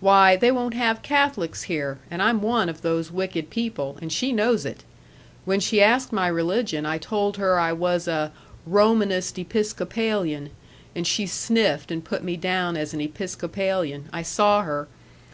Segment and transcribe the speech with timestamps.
[0.00, 4.32] Why, they won't have Catholics here, and I'm one of those wicked people, and she
[4.32, 4.84] knows it!
[5.44, 8.32] When she asked my religion I told her I was a
[8.64, 10.48] 'Romanist Episcopalian,'
[10.94, 14.88] and she sniffed and put me down as an Episcopalian I saw her!...